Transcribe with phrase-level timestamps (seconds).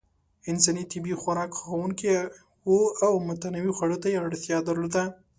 [0.49, 2.07] انسان طبیعي خوراک خوښونکی
[2.71, 5.03] و او متنوع خوړو ته یې اړتیا درلوده.